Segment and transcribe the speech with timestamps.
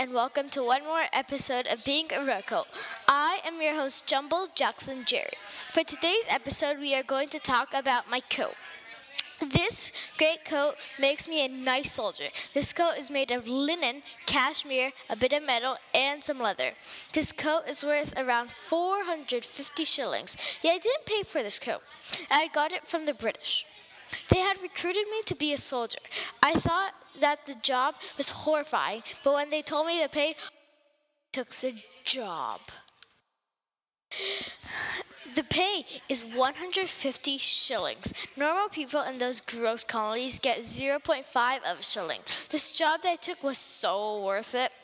[0.00, 2.66] And welcome to one more episode of Being a Redcoat.
[3.06, 5.36] I am your host, Jumbo Jackson Jerry.
[5.36, 8.54] For today's episode, we are going to talk about my coat.
[9.46, 12.28] This great coat makes me a nice soldier.
[12.54, 16.70] This coat is made of linen, cashmere, a bit of metal, and some leather.
[17.12, 20.34] This coat is worth around 450 shillings.
[20.62, 21.82] Yeah, I didn't pay for this coat.
[22.30, 23.66] I got it from the British.
[24.28, 25.98] They had recruited me to be a soldier.
[26.42, 30.34] I thought that the job was horrifying, but when they told me the pay, I
[31.32, 31.74] took the
[32.04, 32.60] job.
[35.34, 38.12] The pay is 150 shillings.
[38.36, 42.20] Normal people in those gross colonies get 0.5 of a shilling.
[42.50, 44.74] This job that I took was so worth it.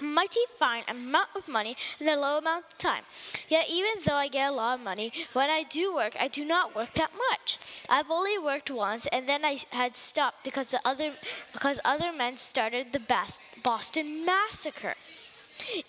[0.00, 3.02] Mighty fine amount of money in a low amount of time.
[3.48, 6.44] Yet even though I get a lot of money, when I do work, I do
[6.44, 7.58] not work that much.
[7.88, 11.14] I've only worked once, and then I had stopped because the other
[11.52, 14.94] because other men started the Bas- Boston Massacre.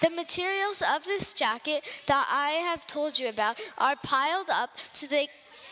[0.00, 5.06] The materials of this jacket that I have told you about are piled up so
[5.06, 5.28] they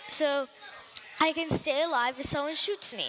[0.08, 0.46] so
[1.20, 3.08] I can stay alive if someone shoots me.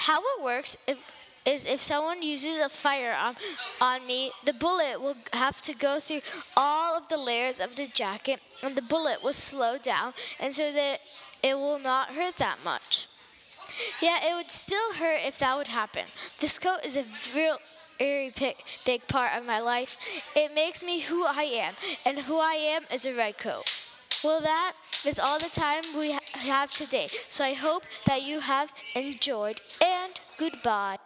[0.00, 1.12] How it works if,
[1.44, 3.36] is if someone uses a firearm
[3.82, 6.22] on me, the bullet will have to go through
[6.56, 10.72] all of the layers of the jacket, and the bullet will slow down, and so
[10.72, 11.00] that
[11.42, 13.08] it will not hurt that much.
[14.00, 16.06] Yeah, it would still hurt if that would happen.
[16.40, 17.58] This coat is a real
[17.98, 18.56] very big,
[18.86, 19.98] big part of my life.
[20.34, 21.74] It makes me who I am,
[22.06, 23.70] and who I am is a red coat.
[24.22, 27.08] Well, that is all the time we ha- have today.
[27.28, 30.96] So I hope that you have enjoyed, and goodbye.